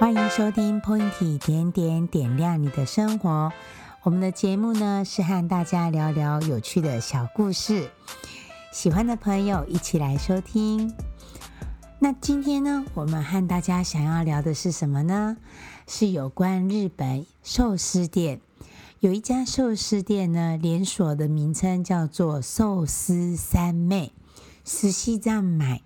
[0.00, 3.52] 欢迎收听 Pointy 点点点亮你的生活。
[4.02, 7.90] 我们的节目呢，是和大家聊聊有趣的小故事，
[8.72, 10.94] 喜欢的朋友一起来收听。
[11.98, 15.36] 那今天呢，我们和大家想要聊的是什么呢？
[15.86, 18.40] 是有关日本寿司店。
[19.00, 24.12] 有一家寿司店呢，连锁的名称叫做寿司三昧，
[24.64, 25.82] 实际上买。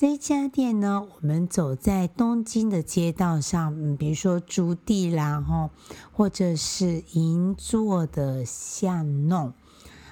[0.00, 5.68] 这家店呢，我们走在东京的街道上，嗯，比如说筑地啦，哈，
[6.10, 9.52] 或者是银座的巷弄，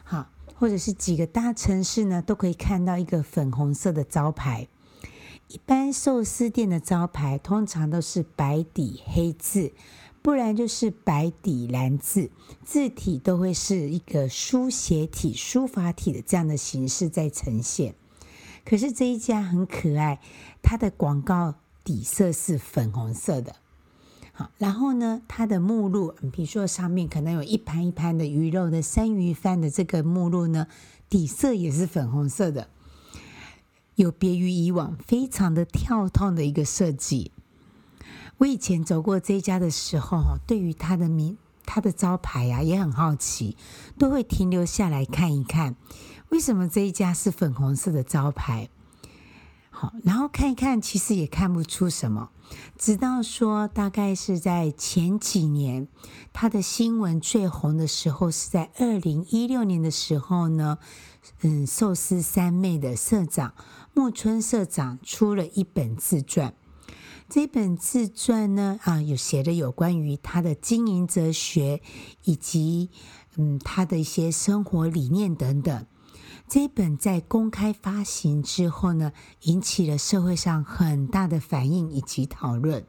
[0.04, 4.68] 好，或者是几个大城市呢，都可以看到一个粉红色的招牌。
[5.48, 9.72] 一般寿司店的招牌通常都是白底黑字，
[10.20, 12.30] 不然就是白底蓝字，
[12.62, 17.94] 字体都会是一个书写体、书法体的这样的形式在呈现。
[18.64, 20.20] 可是这一家很可爱，
[20.62, 21.54] 它的广告
[21.84, 23.56] 底色是粉红色的。
[24.32, 30.68] 好，然后呢，它的目录，比如说上面可能有一盘一盘的鱼肉的生鱼饭的这个目录呢，
[31.08, 32.68] 底色也是粉红色的，
[33.96, 37.32] 有别于以往，非常的跳痛的一个设计。
[38.36, 43.56] 我以前走过这一家的时候，对于它的名、它的招牌呀、啊，也很好奇，
[43.98, 45.74] 都会停留下来看一看。
[46.30, 48.68] 为什么这一家是粉红色的招牌？
[49.70, 52.30] 好，然后看一看，其实也看不出什么。
[52.76, 55.86] 直到说，大概是在前几年，
[56.32, 60.78] 他的新闻最红的时候，是在二零一六年的时候呢。
[61.42, 63.52] 嗯，寿司三妹的社长
[63.92, 66.54] 木村社长出了一本自传。
[67.28, 71.82] 这本自传呢，啊，有写的有关于他的经营哲学，
[72.24, 72.88] 以及
[73.36, 75.86] 嗯，他的一些生活理念等等。
[76.48, 79.12] 这一本在公开发行之后呢，
[79.42, 82.86] 引起了社会上很大的反应以及讨论。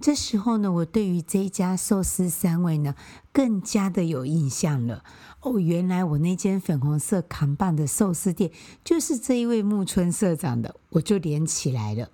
[0.00, 2.96] 这时候呢，我对于这一家寿司三位呢，
[3.32, 5.04] 更加的有印象了。
[5.40, 8.50] 哦，原来我那间粉红色扛棒的寿司店
[8.82, 12.10] 就是这一位木村社长的，我就连起来了。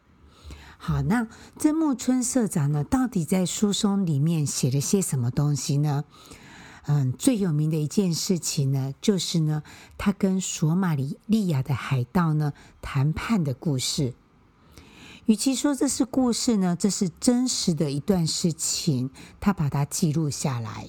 [0.77, 1.27] 好，那
[1.59, 6.05] 这木村社长呢，到底在书中里面写了些什么东西呢？
[6.87, 9.63] 嗯，最有名的一件事情呢，就是呢，
[9.99, 14.15] 他跟索马里利亚的海盗呢谈判的故事。
[15.27, 20.89] 与其说这是故事呢，这是真实的一段事情，他把它记录下来。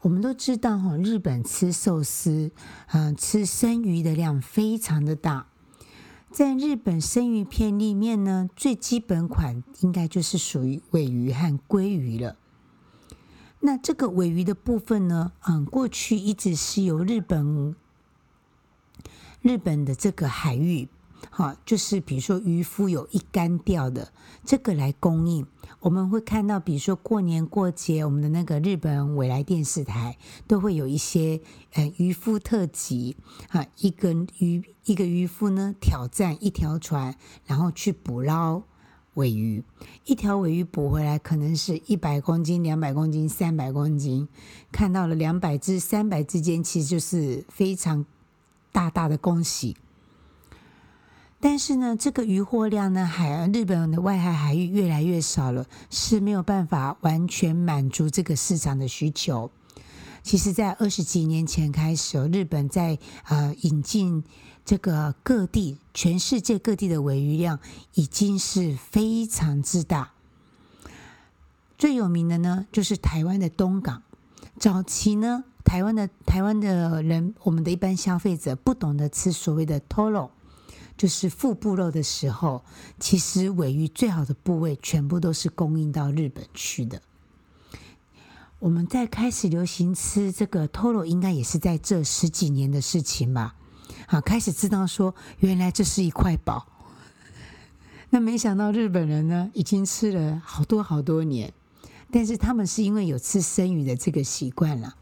[0.00, 2.50] 我们都知道哈，日本吃寿司，
[2.92, 5.48] 嗯，吃生鱼的量非常的大。
[6.30, 12.36] 在日本生鱼片里面呢，最基本款应该就是属于尾鱼和鲑鱼了。
[13.60, 17.74] 那这个尾鱼的部分呢，嗯，过去一直是由日本
[19.42, 20.88] 日本的这个海域，
[21.30, 24.12] 哈，就是比如说渔夫有一竿钓的
[24.44, 25.46] 这个来供应。
[25.80, 30.16] 我们会看到，比如说过年过节，我们的那个日本纬来电视台
[30.46, 31.40] 都会有一些
[31.74, 33.16] 呃渔夫特辑，
[33.48, 38.62] 哈，一个渔一个渔夫呢挑战一条船，然后去捕捞。
[39.18, 39.64] 尾鱼，
[40.04, 44.28] 一条尾鱼捕回来可能是一百公斤、两百公斤、三百公斤，
[44.70, 48.06] 看到了两百只、三百之间，其实就是非常
[48.70, 49.76] 大大的恭喜。
[51.40, 59.50] 但是呢，这个渔获量呢，海日本的外海海域越来越少了，是没有办法完全满足这个市场的需求。
[60.22, 62.96] 其实，在二十几年前开始，日本在
[63.28, 64.22] 呃引进。
[64.68, 67.58] 这个各地，全世界各地的尾鱼量
[67.94, 70.10] 已经是非常之大。
[71.78, 74.02] 最有名的呢，就是台湾的东港。
[74.58, 80.28] 早期呢，台湾的台湾的人，我们的一般消费者不懂得吃所谓的 toro，
[80.98, 82.62] 就是腹部肉的时候，
[83.00, 87.00] 其实尾鱼最好的部位全部都是供应到日本去的。
[88.58, 93.54] 我们在开始流行吃这个 toro，应该也是在这十几年的事情吧。
[94.10, 96.66] 好，开始知道说，原来这是一块宝。
[98.08, 101.52] 那没想到日本人呢，已经吃了好多好多年，
[102.10, 104.96] 但是他们是因为有吃生鱼的这个习惯了。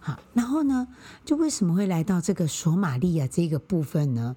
[0.00, 0.88] 好，然后呢，
[1.26, 4.34] 就为什么会来到这个索马利亚这个部分呢？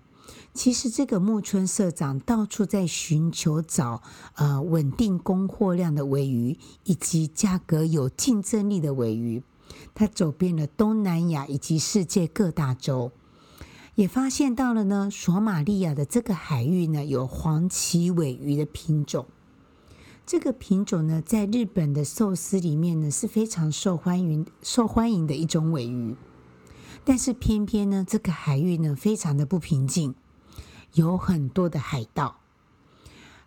[0.53, 4.03] 其实这个木村社长到处在寻求找
[4.35, 9.41] 呃稳定供货量的尾鱼，以及价格有竞争力的尾鱼。
[9.95, 13.13] 他走遍了东南亚以及世界各大洲。
[13.99, 19.25] 也发现到了呢，索马利亚的这个海域呢，有黄鳍尾鱼的品种。
[20.25, 26.15] 这个品种呢，在日本的寿司里面呢，是非常受欢迎、受欢迎的一种尾鱼。
[27.03, 30.15] 但是偏偏呢，这个海域呢，非常的不平静，
[30.93, 32.37] 有很多的海盗。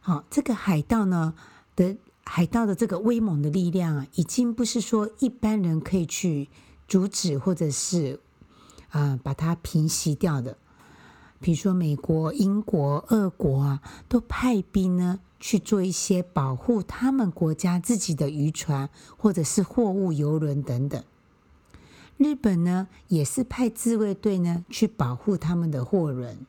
[0.00, 1.32] 好，这个海盗呢
[1.74, 6.50] 的海盗的这个威猛的力量啊，已经不是说一般人可以去
[6.86, 8.20] 阻止或者是
[8.92, 10.56] 啊、把它平息掉的。
[11.40, 21.02] 比如说美国、英国、俄国啊，都派兵呢去做一些保护他们国家自己的渔船或者是货物游轮等等。
[22.16, 26.46] 日本呢也是派自卫队呢去保护他们的货轮。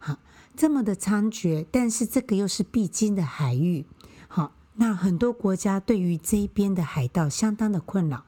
[0.00, 0.18] 好，
[0.56, 3.84] 这么的猖獗，但是这个又是必经的海域。
[4.26, 8.24] 好，那很多国家对于这一边的海盗相当的困扰。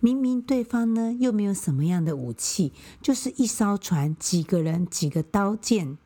[0.00, 5.98] 明明对方呢又没有什么样的武器，就是一艘船、几个人、几个刀剑、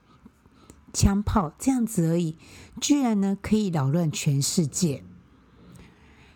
[0.93, 2.37] 枪炮这样子而已，
[2.81, 5.05] 居然呢可以扰乱全世界。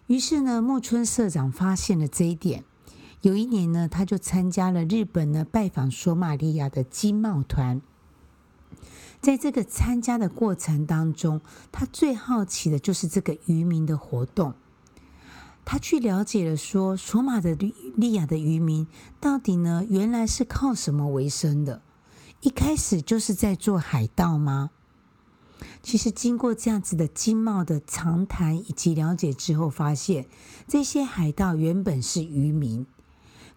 [0.06, 2.64] 于是呢，木村社长发现了这一点。
[3.22, 7.82] 有一年呢，他就参加了日本呢拜访索马利亚的经贸团。
[9.20, 11.40] 在这个参加的过程当中，
[11.72, 14.54] 他最好奇的就是这个渔民的活动。
[15.70, 18.86] 他去了解了，说索马利亚的渔民
[19.20, 21.82] 到底呢，原来是靠什么为生的？
[22.40, 24.70] 一开始就是在做海盗吗？
[25.82, 30.26] 其实经过这样子的经贸的长谈以及了解之后，发现
[30.66, 32.86] 这些海盗原本是渔民，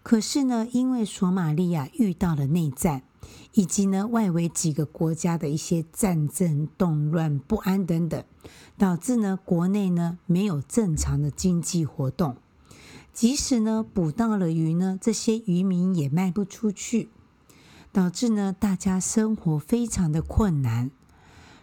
[0.02, 3.04] 可是呢，因为索马利亚遇到了内战。
[3.52, 8.24] 以及呢，外围几个国家的一些战争、动乱、不安等等，
[8.78, 12.36] 导致呢，国内呢没有正常的经济活动。
[13.12, 17.10] 即使呢捕到了鱼呢，这些渔民也卖不出去，
[17.92, 20.90] 导致呢大家生活非常的困难。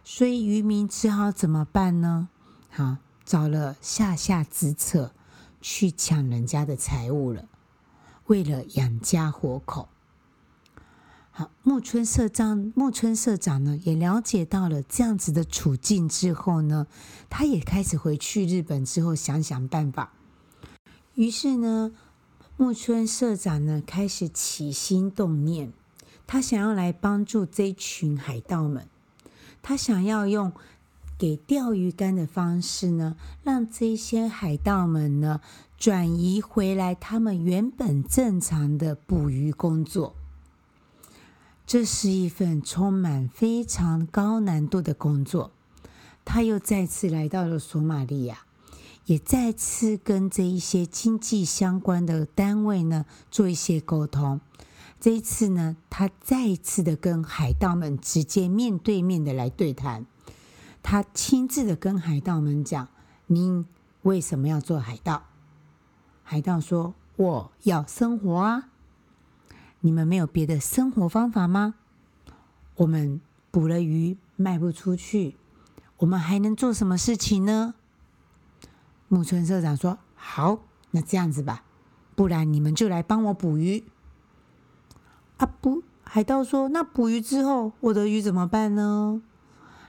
[0.03, 2.29] 所以渔民只好怎么办呢？
[2.69, 5.11] 好，找了下下之策，
[5.59, 7.45] 去抢人家的财物了，
[8.27, 9.89] 为了养家活口。
[11.39, 16.85] 好，木村社长，木村社长呢也了解到了这样子的处境之后呢，
[17.29, 20.11] 他也开始回去日本之后想想办法。
[21.15, 21.93] 于是呢，
[22.57, 25.71] 木村社长呢开始起心动念，
[26.27, 28.89] 他想要来帮助这群海盗们，
[29.61, 30.51] 他想要用
[31.17, 35.39] 给钓鱼竿的方式呢，让这些海盗们呢
[35.77, 40.17] 转移回来他们原本正常的捕鱼工作。
[41.69, 45.51] 这是一份充满非常高难度的工作。
[46.25, 48.39] 他又再次来到了索马利亚，
[49.05, 54.41] 也再次跟这一些经济相关的单位呢做一些沟通。
[54.99, 60.07] 这一次呢，他再一次的跟海盗们直接面对面的来对谈。
[60.81, 62.87] 他亲自的跟海盗们讲
[63.27, 63.63] ：“您
[64.01, 65.21] 为什么要做海盗？”
[66.25, 68.68] 海盗说：“我要生活啊。”
[69.81, 71.75] 你们没有别的生活方法吗？
[72.75, 73.21] 我们
[73.51, 75.37] 捕了鱼卖不出去，
[75.97, 77.75] 我们还能做什么事情呢？
[79.07, 80.59] 木村社长说：“好，
[80.91, 81.63] 那这样子吧，
[82.15, 83.85] 不然你们就来帮我捕鱼。”
[85.37, 89.21] 啊不，海盗说：“那捕鱼之后，我的鱼怎么办呢？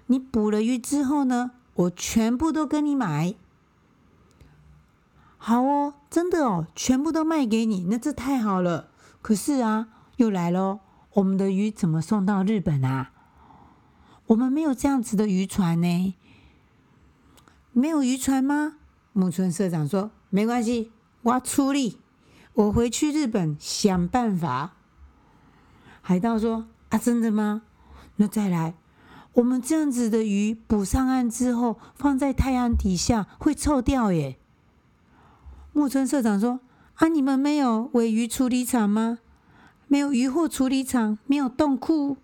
[0.06, 3.34] 你捕了鱼之后呢，我全部都跟你买。”
[5.36, 8.89] 好哦，真的哦，全部都卖给你，那这太好了。
[9.22, 10.80] 可是啊，又来了，
[11.14, 13.12] 我们的鱼怎么送到日本啊？
[14.28, 16.14] 我们没有这样子的渔船呢。
[17.72, 18.76] 没有渔船吗？
[19.12, 20.90] 木村社长说：“没关系，
[21.22, 21.98] 我出力，
[22.54, 24.72] 我回去日本想办法。”
[26.00, 27.62] 海盗说：“啊，真的吗？
[28.16, 28.74] 那再来，
[29.34, 34.38] 我们这样子的鱼捕上岸之后，放在太阳底下会臭掉耶。”
[35.74, 36.60] 木村社长说。
[37.00, 37.08] 啊！
[37.08, 39.20] 你们没有尾鱼处理厂吗？
[39.88, 42.18] 没有渔货处理厂，没有冻库。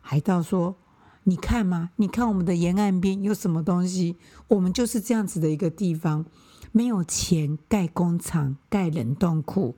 [0.00, 0.76] 海盗说
[1.24, 4.16] ：“你看嘛，你看我们的沿岸边有什么东西？
[4.46, 6.24] 我们就是这样子的一个地方，
[6.70, 9.74] 没有钱盖工厂、盖冷冻库，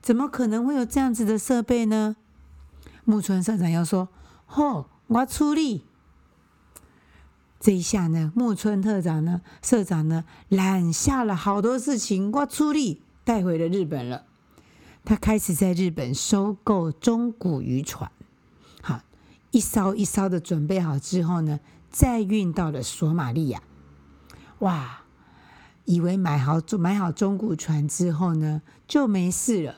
[0.00, 2.14] 怎么可能会有这样子的设备呢？”
[3.04, 4.10] 木村社长要说
[4.46, 5.82] ：“吼，我出力。”
[7.58, 13.02] 这一下呢，木村特长呢，社长呢，揽下了好多事情，我出力。
[13.24, 14.26] 带回了日本了，
[15.04, 18.10] 他开始在日本收购中古渔船，
[18.82, 19.00] 好，
[19.50, 23.62] 一艘一艘的准备好之后呢，再运到了索马利亚。
[24.58, 25.04] 哇，
[25.86, 29.76] 以为买好买好中古船之后呢，就没事了，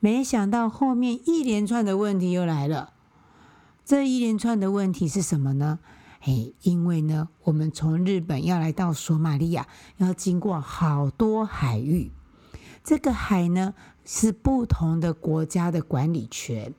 [0.00, 2.94] 没想到后面一连串的问题又来了。
[3.84, 5.78] 这一连串的问题是什么呢？
[6.20, 12.10] 嘿，因为呢，我们从日本要来到索马利亚，要经过好多海域。
[12.88, 13.74] 这个海呢，
[14.06, 16.72] 是不同的国家的管理权，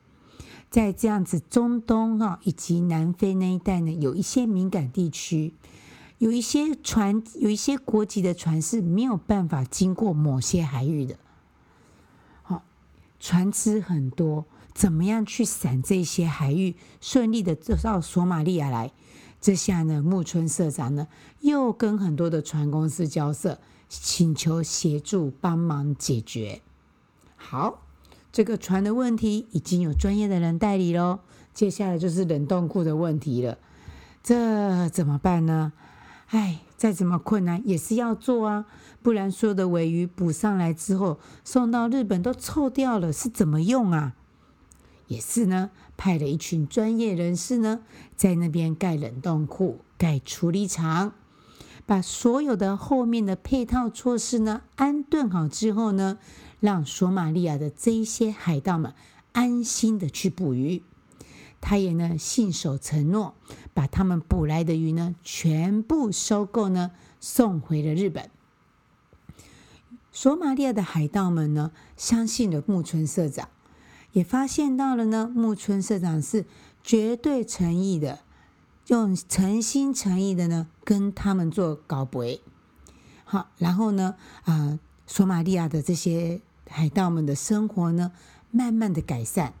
[0.68, 5.54] 在这样子中东哈以及南非那一带呢，有一些敏感地区，
[6.18, 11.16] 有一些船，有一些国籍的船是没有办法经过某些海域的。
[12.42, 12.64] 好，
[13.20, 18.90] 船只很多，怎么样去闪这些海域，顺利的走到索马利亚来？
[19.40, 21.08] 这下呢，木村社长呢
[21.40, 26.60] 又跟很多的船公司交涉，请求协助帮忙解决。
[27.36, 27.82] 好。
[28.32, 31.18] 这个船的问题已经有专业的人代理喽，
[31.52, 33.58] 接下来就是冷冻库的问题了，
[34.22, 35.72] 这怎么办呢？
[36.28, 38.66] 哎，再怎么困难也是要做啊，
[39.02, 44.14] 不然所有的鮪鱼捕上来之后送到日本都臭掉了，是怎么用啊？
[45.10, 47.80] 也是呢，派了一群专业人士呢，
[48.14, 51.14] 在那边盖冷冻库、盖处理厂，
[51.84, 56.18] 把所有的后面的配套措施呢安顿好之后呢。
[56.60, 58.92] 让索马利亚的这一些海盗们
[59.32, 60.82] 安心的去捕鱼，
[61.58, 63.34] 他也呢信守承诺，
[63.72, 68.30] 把他们捕来的鱼呢全部收购呢送回了日本。
[70.12, 73.48] 索马利亚的海盗们呢相信了木村社长，
[74.12, 76.44] 也发现到了呢木村社长是
[76.82, 78.20] 绝对诚意的，
[78.88, 82.40] 用诚心诚意的呢跟他们做交陪。
[83.24, 86.40] 好，然后呢啊、索马利亚的这些。
[86.72, 88.12] 海盗们的生活呢，
[88.52, 89.54] 慢慢的改善，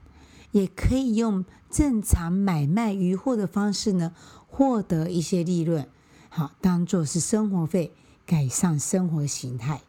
[0.52, 4.14] 也可以用正常买卖渔获的方式呢，
[4.46, 5.88] 获得一些利润，
[6.28, 7.92] 好，当做是生活费，
[8.24, 9.80] 改善生活形态。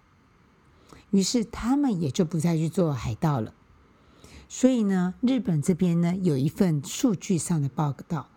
[1.11, 3.53] 于是他们也就不再去做海盗了。
[4.53, 8.27] 所以呢，日本这边呢，有一份数据上的报道，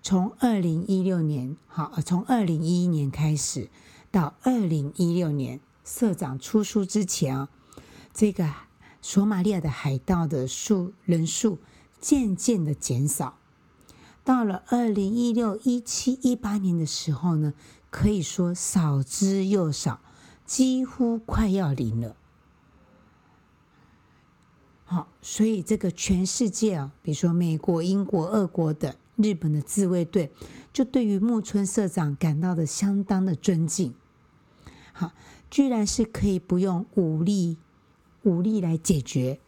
[0.00, 3.68] 从二零一六年，好，从二零一一年开始
[4.12, 7.48] 到二零一六年，社长出书之前啊。
[8.14, 8.48] 这个
[9.02, 11.58] 索马利亚的海盗的数人数
[12.00, 13.36] 渐渐的减少，
[14.22, 17.52] 到了二零一六、一七、一八年的时候呢，
[17.90, 19.98] 可以说少之又少，
[20.46, 22.14] 几乎快要零了。
[24.88, 30.30] 好，所以这个全世界啊，比如说美国、英国、俄国的日本的自卫队，
[30.72, 33.92] 就对于木村社长感到的相当的尊敬。
[34.92, 35.10] 好，
[35.50, 37.58] 居然是可以不用武力。
[38.22, 39.38] 武力来解决，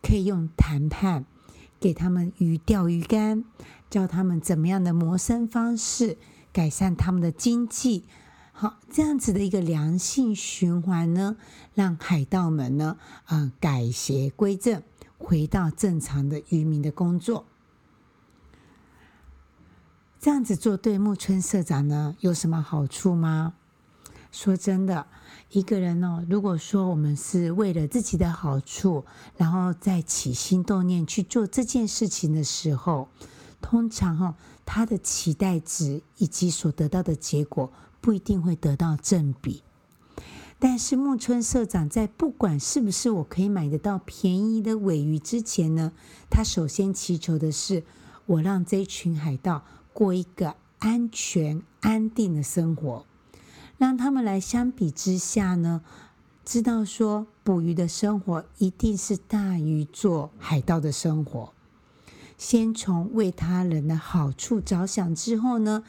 [0.00, 1.24] 可以用谈判，
[1.80, 3.44] 给他们鱼钓鱼竿，
[3.90, 6.18] 教他们怎么样的谋生方式，
[6.52, 8.04] 改善他们的经济。
[8.60, 11.36] 好，这样子的一个良性循环呢，
[11.74, 14.82] 让海盗们呢，啊、改邪归正，
[15.16, 17.44] 回到正常的渔民的工作。
[20.18, 23.54] 这样子做对木村社长呢，有什么好处吗？
[24.32, 25.06] 说真的。
[25.50, 29.04] 一个人哦，如果说我们是为了自己的好处，
[29.36, 33.08] 然后再起心动念去做这件事情的时候，
[33.60, 34.34] 通常哈，
[34.66, 39.62] 他的期待值以及所得到的结果不一定会得到正比。
[40.58, 45.92] 但是木村社长在不管是不是我可以买得到便宜的尾鱼之前呢，
[46.28, 47.84] 他首先祈求的是
[48.26, 53.06] 我让这群海盗过一个安全安定的生活。
[53.76, 55.82] 让他们来相比之下呢，
[56.44, 61.52] 知道说捕鱼的生活一定是大于做海盗的生活。
[62.36, 65.84] 先从为他人的好处着想之后呢，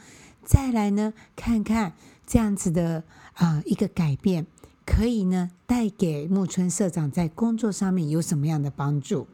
[0.50, 1.92] 再来呢看看
[2.26, 3.04] 这样子的
[3.34, 4.48] 啊、一个改变，
[4.84, 9.28] 可以呢带给木村社长在工作上面有什么样的帮助？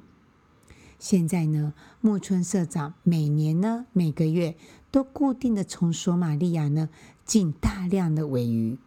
[0.99, 4.57] 现在呢，木村社长每年呢每个月
[4.91, 6.91] 都固定的从索马利亚呢。
[7.25, 8.79] 进大量的尾鱼，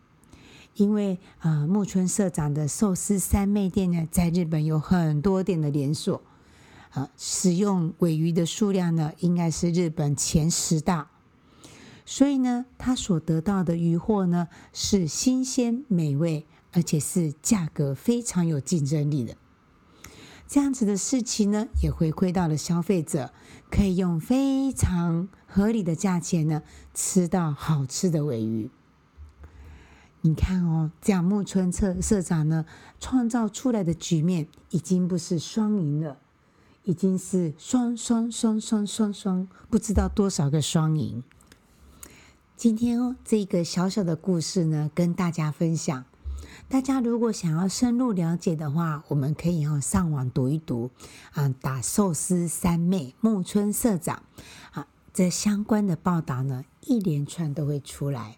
[0.75, 6.21] 因为啊、木村社长的寿司三昧店呢，在日本有很多店的连锁，
[6.91, 11.09] 啊、使用尾鱼的数量呢，应该是日本前十大。
[12.11, 19.37] 所以呢，他所得到的鱼货呢，是新鲜美味，而且是价格非常有竞争力的。
[20.47, 23.31] 这样子的事情呢，也回馈到了消费者，
[23.69, 26.63] 可以用非常合理的价钱呢，
[26.95, 28.71] 吃到好吃的尾鱼。
[30.21, 32.65] 你看哦，这样木村社社长呢，
[32.99, 36.17] 创造出来的局面已经不是双赢了，
[36.85, 41.23] 已经是双双双双双双，不知道多少个双赢。
[42.59, 46.03] 今天哦，这个小小的故事呢，跟大家分享。
[46.67, 50.91] 大家如果想要深入了解的话，我们可以哦上网读一读，
[51.31, 54.23] 啊，打寿司三妹木村社长，
[54.73, 58.35] 啊，这相关的报道呢一连串都会出来。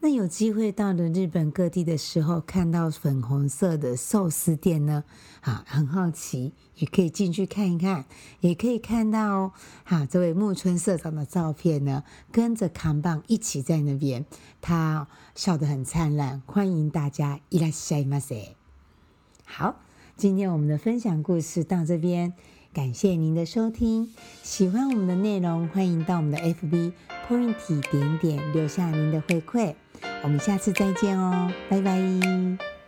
[0.00, 5.04] 那有机会到了日本各地的时候，看到粉红色的寿司店呢，
[5.40, 8.04] 啊，很好奇，也可以进去看一看，
[8.40, 9.52] 也可以看到哦，
[9.84, 14.26] 哈，这位木村社长的照片呢，跟着扛棒一起在那边，
[14.60, 18.48] 他笑得很灿烂，欢迎大家いらっしゃいませ。
[19.46, 19.76] 好，
[20.18, 22.34] 今天我们的分享故事到这边。
[22.74, 26.92] 感谢您的收听，喜欢我们的内容，欢迎到我们的 FB
[27.28, 29.76] Pointy 点点留下您的回馈，
[30.21, 32.78] 我们下次再见哦，拜拜。